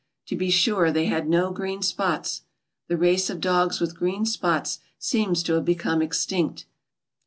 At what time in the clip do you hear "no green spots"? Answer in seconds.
1.29-2.41